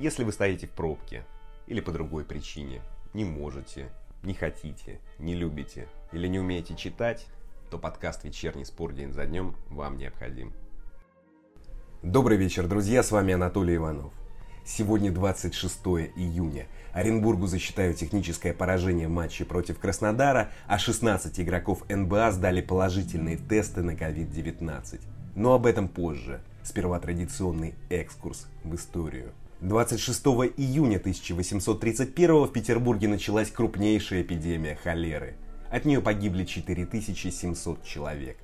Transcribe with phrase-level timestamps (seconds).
[0.00, 1.26] Если вы стоите в пробке
[1.66, 2.80] или по другой причине,
[3.12, 3.90] не можете,
[4.22, 7.26] не хотите, не любите или не умеете читать,
[7.70, 10.54] то подкаст «Вечерний спор день за днем» вам необходим.
[12.02, 14.14] Добрый вечер, друзья, с вами Анатолий Иванов.
[14.64, 15.78] Сегодня 26
[16.16, 16.66] июня.
[16.94, 23.82] Оренбургу засчитают техническое поражение в матче против Краснодара, а 16 игроков НБА сдали положительные тесты
[23.82, 24.98] на COVID-19.
[25.34, 26.40] Но об этом позже.
[26.62, 29.34] Сперва традиционный экскурс в историю.
[29.62, 30.24] 26
[30.56, 35.34] июня 1831 в Петербурге началась крупнейшая эпидемия холеры.
[35.70, 38.38] От нее погибли 4700 человек.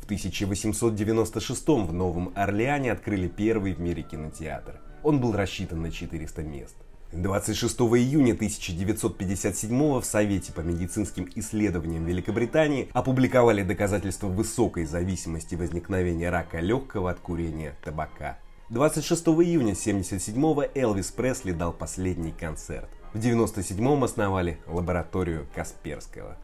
[0.00, 4.80] В 1896 в Новом Орлеане открыли первый в мире кинотеатр.
[5.02, 6.76] Он был рассчитан на 400 мест.
[7.12, 16.60] 26 июня 1957 в Совете по медицинским исследованиям Великобритании опубликовали доказательства высокой зависимости возникновения рака
[16.60, 18.38] легкого от курения табака.
[18.72, 22.88] 26 июня 1977 Элвис Пресли дал последний концерт.
[23.12, 26.38] В 1997 основали лабораторию Касперского.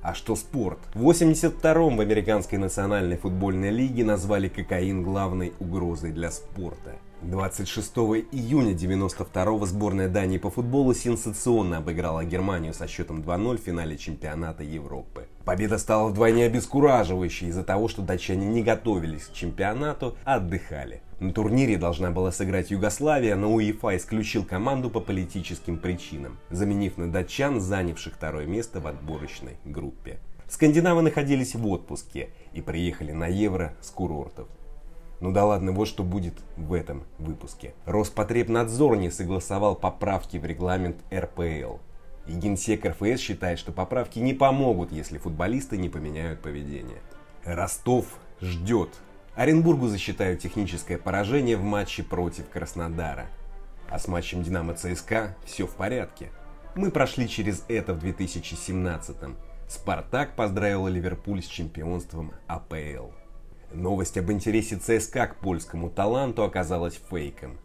[0.00, 0.78] А что спорт?
[0.94, 6.94] В 82-м в Американской национальной футбольной лиге назвали кокаин главной угрозой для спорта.
[7.20, 7.94] 26
[8.32, 14.62] июня 92-го сборная Дании по футболу сенсационно обыграла Германию со счетом 2-0 в финале чемпионата
[14.62, 15.28] Европы.
[15.46, 21.02] Победа стала вдвойне обескураживающей из-за того, что датчане не готовились к чемпионату, а отдыхали.
[21.20, 27.12] На турнире должна была сыграть Югославия, но УЕФА исключил команду по политическим причинам, заменив на
[27.12, 30.18] датчан, занявших второе место в отборочной группе.
[30.48, 34.48] Скандинавы находились в отпуске и приехали на Евро с курортов.
[35.20, 37.72] Ну да ладно, вот что будет в этом выпуске.
[37.84, 41.76] Роспотребнадзор не согласовал поправки в регламент РПЛ.
[42.26, 46.98] И генсек РФС считает, что поправки не помогут, если футболисты не поменяют поведение.
[47.44, 48.06] Ростов
[48.40, 48.90] ждет.
[49.34, 53.26] Оренбургу засчитают техническое поражение в матче против Краснодара.
[53.88, 56.30] А с матчем Динамо ЦСКА все в порядке.
[56.74, 59.36] Мы прошли через это в 2017-м.
[59.68, 63.10] Спартак поздравил Ливерпуль с чемпионством АПЛ.
[63.72, 67.58] Новость об интересе ЦСКА к польскому таланту оказалась фейком.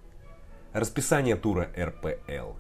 [0.74, 2.54] Расписание тура РПЛ.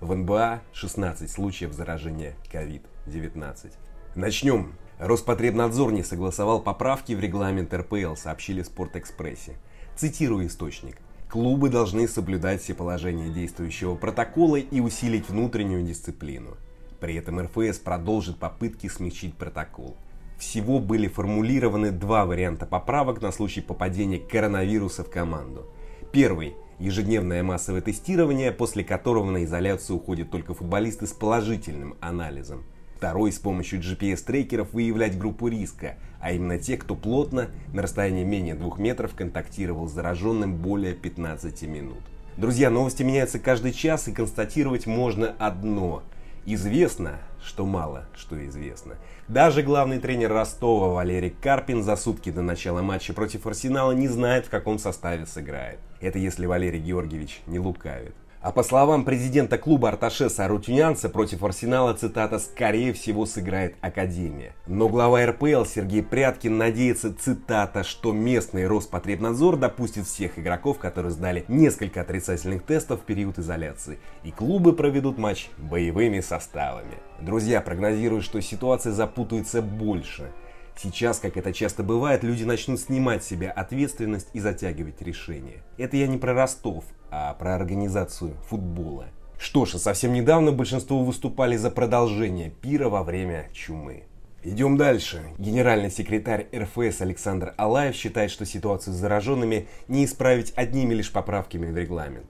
[0.00, 3.72] В НБА 16 случаев заражения COVID-19.
[4.16, 4.74] Начнем.
[4.98, 9.56] Роспотребнадзор не согласовал поправки в регламент РПЛ, сообщили Спортэкспрессе.
[9.96, 10.96] Цитирую источник.
[11.30, 16.56] Клубы должны соблюдать все положения действующего протокола и усилить внутреннюю дисциплину.
[17.00, 19.96] При этом РФС продолжит попытки смягчить протокол.
[20.38, 25.66] Всего были формулированы два варианта поправок на случай попадения коронавируса в команду.
[26.12, 32.64] Первый– ежедневное массовое тестирование, после которого на изоляцию уходят только футболисты с положительным анализом.
[32.96, 38.54] Второй– с помощью GPS-трекеров выявлять группу риска, а именно тех, кто плотно, на расстоянии менее
[38.54, 41.98] 2 метров, контактировал с зараженным более 15 минут.
[42.36, 46.02] Друзья, новости меняются каждый час, и констатировать можно одно–
[46.46, 48.96] Известно, что мало что известно.
[49.28, 54.46] Даже главный тренер Ростова Валерий Карпин за сутки до начала матча против Арсенала не знает,
[54.46, 55.78] в каком составе сыграет.
[56.00, 58.14] Это если Валерий Георгиевич не лукавит.
[58.44, 64.52] А по словам президента клуба Арташеса Арутюнянца, против Арсенала, цитата, скорее всего сыграет Академия.
[64.66, 71.46] Но глава РПЛ Сергей Пряткин надеется, цитата, что местный Роспотребнадзор допустит всех игроков, которые сдали
[71.48, 73.98] несколько отрицательных тестов в период изоляции.
[74.24, 76.98] И клубы проведут матч боевыми составами.
[77.22, 80.30] Друзья прогнозируют, что ситуация запутается больше.
[80.76, 85.62] Сейчас, как это часто бывает, люди начнут снимать с себя ответственность и затягивать решения.
[85.78, 89.06] Это я не про Ростов, а про организацию футбола.
[89.38, 94.04] Что ж, совсем недавно большинство выступали за продолжение пира во время чумы.
[94.42, 95.22] Идем дальше.
[95.38, 101.70] Генеральный секретарь РФС Александр Алаев считает, что ситуацию с зараженными не исправить одними лишь поправками
[101.70, 102.26] в регламент.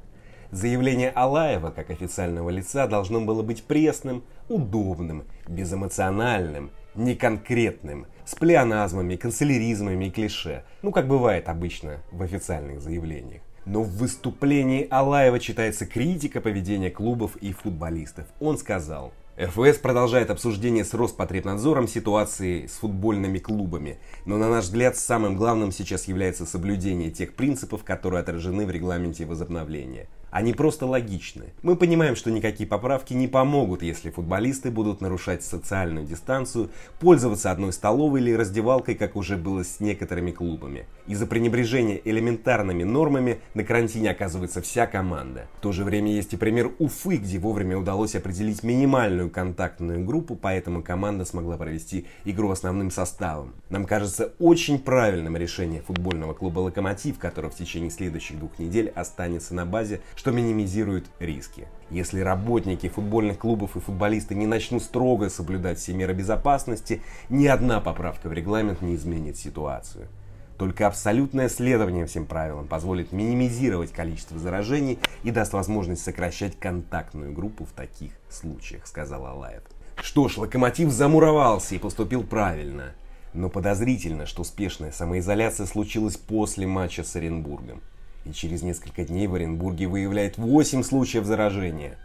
[0.52, 10.06] Заявление Алаева как официального лица должно было быть пресным, удобным, безэмоциональным, неконкретным, с плеоназмами, канцеляризмами
[10.06, 13.42] и клише, ну как бывает обычно в официальных заявлениях.
[13.66, 18.26] Но в выступлении Алаева читается критика поведения клубов и футболистов.
[18.38, 24.96] Он сказал, РФС продолжает обсуждение с Роспотребнадзором ситуации с футбольными клубами, но на наш взгляд
[24.96, 30.08] самым главным сейчас является соблюдение тех принципов, которые отражены в регламенте возобновления.
[30.34, 31.52] Они просто логичны.
[31.62, 37.72] Мы понимаем, что никакие поправки не помогут, если футболисты будут нарушать социальную дистанцию, пользоваться одной
[37.72, 40.86] столовой или раздевалкой, как уже было с некоторыми клубами.
[41.06, 45.46] Из-за пренебрежения элементарными нормами на карантине оказывается вся команда.
[45.58, 50.34] В то же время есть и пример Уфы, где вовремя удалось определить минимальную контактную группу,
[50.34, 53.54] поэтому команда смогла провести игру основным составом.
[53.70, 59.54] Нам кажется очень правильным решение футбольного клуба «Локомотив», который в течение следующих двух недель останется
[59.54, 61.68] на базе, что минимизирует риски.
[61.90, 67.78] Если работники футбольных клубов и футболисты не начнут строго соблюдать все меры безопасности, ни одна
[67.82, 70.08] поправка в регламент не изменит ситуацию.
[70.56, 77.66] Только абсолютное следование всем правилам позволит минимизировать количество заражений и даст возможность сокращать контактную группу
[77.66, 79.64] в таких случаях, сказал Алаев.
[79.96, 82.94] Что ж, Локомотив замуровался и поступил правильно.
[83.34, 87.82] Но подозрительно, что успешная самоизоляция случилась после матча с Оренбургом.
[88.24, 91.98] И через несколько дней в Оренбурге выявляет 8 случаев заражения.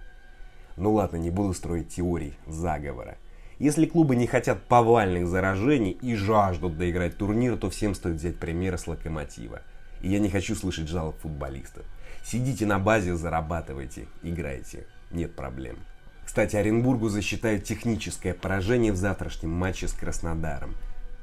[0.76, 3.18] Ну ладно, не буду строить теорий заговора.
[3.58, 8.78] Если клубы не хотят повальных заражений и жаждут доиграть турнир, то всем стоит взять пример
[8.78, 9.62] с Локомотива.
[10.02, 11.86] И я не хочу слышать жалоб футболистов.
[12.24, 14.86] Сидите на базе, зарабатывайте, играйте.
[15.12, 15.78] Нет проблем.
[16.26, 20.76] Кстати, Оренбургу засчитают техническое поражение в завтрашнем матче с Краснодаром.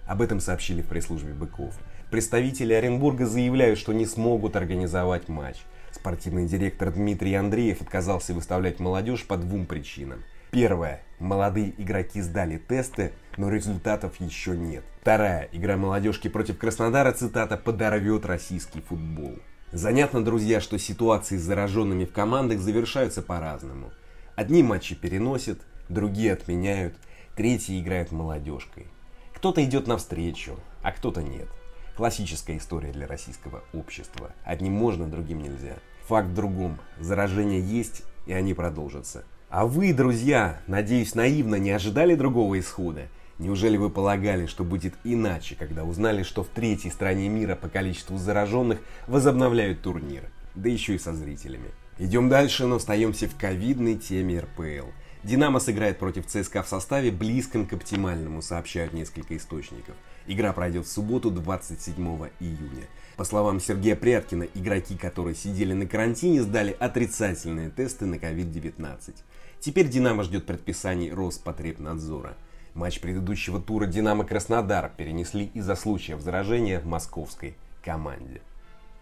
[0.07, 1.79] Об этом сообщили в пресс-службе Быков.
[2.11, 5.59] Представители Оренбурга заявляют, что не смогут организовать матч.
[5.91, 10.23] Спортивный директор Дмитрий Андреев отказался выставлять молодежь по двум причинам–
[10.57, 11.03] Первое.
[11.19, 14.85] Молодые игроки сдали тесты, но результатов еще нет.
[15.03, 15.51] Вторая.
[15.53, 19.39] Игра молодежки против Краснодара, цитата, подорвет российский футбол.
[19.73, 23.93] Занятно, друзья, что ситуации с зараженными в командах завершаются по-разному.
[24.35, 25.61] Одни матчи переносят,
[25.91, 26.95] другие отменяют,
[27.35, 28.87] третьи играют молодежкой.
[29.35, 31.49] Кто-то идет навстречу, а кто-то нет.
[31.97, 34.31] Классическая история для российского общества.
[34.45, 35.77] Одним можно, другим нельзя.
[36.09, 36.79] Факт в другом.
[37.01, 39.25] Заражения есть, и они продолжатся.
[39.49, 43.09] А вы, друзья, надеюсь, наивно не ожидали другого исхода?
[43.39, 48.19] Неужели вы полагали, что будет иначе, когда узнали, что в третьей стране мира по количеству
[48.19, 50.25] зараженных возобновляют турнир?
[50.55, 51.71] Да еще и со зрителями.
[51.99, 54.91] Идем дальше, но остаемся в ковидной теме РПЛ.
[55.27, 59.97] Динамо сыграет против ЦСКА в составе близком к оптимальному, сообщают несколько источников.
[60.29, 61.97] Игра пройдет в субботу 27
[62.39, 62.85] июня.
[63.17, 69.17] По словам Сергея Пряткина, игроки, которые сидели на карантине, сдали отрицательные тесты на COVID-19.
[69.59, 72.37] Теперь «Динамо» ждет предписаний Роспотребнадзора.
[72.75, 78.43] Матч предыдущего тура «Динамо Краснодар» перенесли из-за случая заражения московской команде.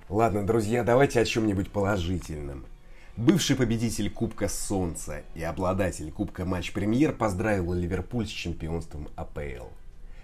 [0.09, 2.65] Ладно, друзья, давайте о чем-нибудь положительном.
[3.17, 9.69] Бывший победитель Кубка Солнца и обладатель Кубка Матч Премьер поздравил Ливерпуль с чемпионством АПЛ.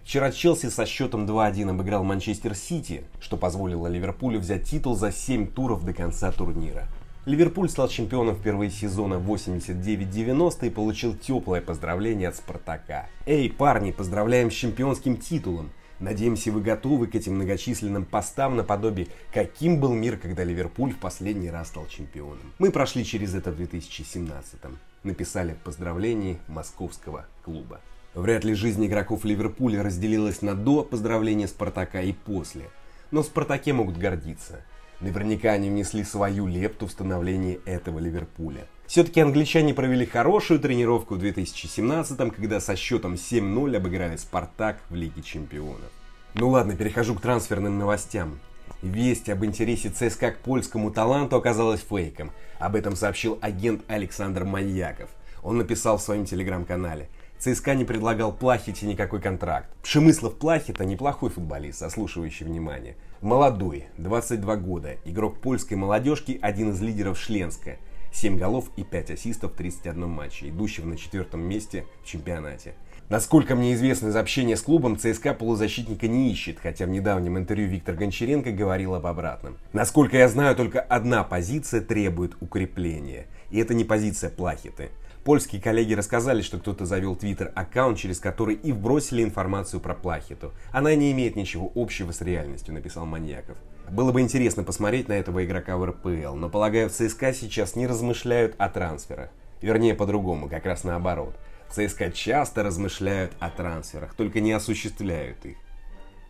[0.02, 5.46] Вчера Челси со счетом 2-1 обыграл Манчестер Сити, что позволило Ливерпулю взять титул за 7
[5.46, 6.88] туров до конца турнира.
[7.26, 13.06] Ливерпуль стал чемпионом впервые сезона 89-90 и получил теплое поздравление от Спартака.
[13.24, 15.70] Эй, парни, поздравляем с чемпионским титулом!
[16.00, 21.50] Надеемся, вы готовы к этим многочисленным постам наподобие «Каким был мир, когда Ливерпуль в последний
[21.50, 24.78] раз стал чемпионом?» Мы прошли через это в 2017-м.
[25.02, 27.80] Написали в поздравлении московского клуба.
[28.14, 32.70] Вряд ли жизнь игроков Ливерпуля разделилась на до поздравления Спартака и после.
[33.10, 34.64] Но в Спартаке могут гордиться.
[35.00, 38.66] Наверняка они внесли свою лепту в становление этого Ливерпуля.
[38.86, 45.22] Все-таки англичане провели хорошую тренировку в 2017-м, когда со счетом 7-0 обыграли Спартак в Лиге
[45.22, 45.90] Чемпионов.
[46.34, 48.40] Ну ладно, перехожу к трансферным новостям.
[48.82, 52.30] Весть об интересе ЦСКА к польскому таланту оказалась фейком.
[52.58, 55.08] Об этом сообщил агент Александр Маньяков.
[55.42, 57.08] Он написал в своем телеграм-канале–
[57.40, 59.70] ЦСКА не предлагал Плахите никакой контракт.
[59.82, 62.96] Пшемыслов Плахита неплохой футболист, заслушивающий внимание.
[63.22, 67.78] Молодой, 22 года, игрок польской молодежки, один из лидеров Шленска.
[68.12, 72.74] 7 голов и 5 ассистов в 31 матче, идущего на четвертом месте в чемпионате.
[73.10, 77.66] Насколько мне известно из общения с клубом, ЦСКА полузащитника не ищет, хотя в недавнем интервью
[77.66, 79.58] Виктор Гончаренко говорил об обратном.
[79.72, 83.26] Насколько я знаю, только одна позиция требует укрепления.
[83.50, 84.90] И это не позиция Плахиты.
[85.24, 90.52] Польские коллеги рассказали, что кто-то завел твиттер-аккаунт, через который и вбросили информацию про Плахиту.
[90.70, 93.56] Она не имеет ничего общего с реальностью, написал Маньяков.
[93.90, 97.88] Было бы интересно посмотреть на этого игрока в РПЛ, но полагаю, в ЦСКА сейчас не
[97.88, 99.30] размышляют о трансферах.
[99.60, 101.34] Вернее, по-другому, как раз наоборот.
[101.70, 105.56] ЦСКА часто размышляют о трансферах, только не осуществляют их.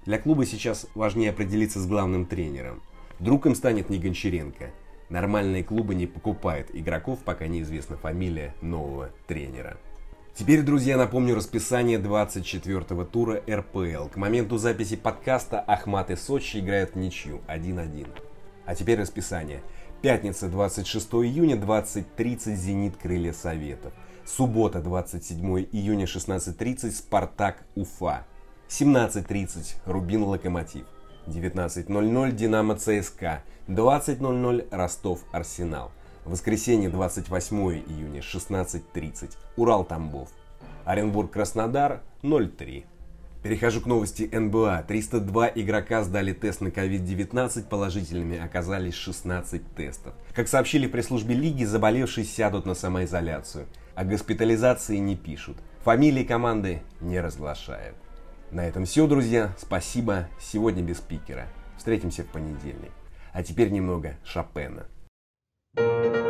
[0.06, 2.82] Для клуба сейчас важнее определиться с главным тренером.
[3.18, 4.70] Вдруг им станет не Гончаренко,
[5.10, 9.76] Нормальные клубы не покупают игроков, пока неизвестна фамилия нового тренера.
[10.36, 14.06] Теперь, друзья, напомню расписание 24-го тура РПЛ.
[14.08, 18.06] К моменту записи подкаста Ахмат и Сочи играют в ничью 1-1.
[18.64, 19.62] А теперь расписание.
[20.00, 22.96] Пятница, 26 июня, 20.30 «Зенит.
[22.96, 23.92] Крылья Советов».
[24.36, 27.64] Суббота, 27 июня, 16.30 «Спартак.
[27.74, 28.24] Уфа».
[28.68, 30.22] 17.30 «Рубин.
[30.22, 30.84] Локомотив».
[31.26, 35.90] 19.00 Динамо ЦСКА, 20.00 Ростов Арсенал.
[36.24, 37.56] Воскресенье 28
[37.88, 40.28] июня 16.30 Урал Тамбов.
[40.84, 42.86] Оренбург Краснодар 03.
[43.42, 44.84] Перехожу к новости НБА.
[44.86, 50.12] 302 игрока сдали тест на COVID-19, положительными оказались 16 тестов.
[50.34, 53.66] Как сообщили пресс-службе лиги, заболевшие сядут на самоизоляцию.
[54.00, 55.58] О госпитализации не пишут.
[55.84, 57.96] Фамилии команды не разглашают.
[58.50, 59.54] На этом все, друзья.
[59.58, 60.26] Спасибо.
[60.40, 61.48] Сегодня без спикера.
[61.76, 62.92] Встретимся в понедельник.
[63.34, 64.86] А теперь немного Шопена.
[65.76, 66.29] thank you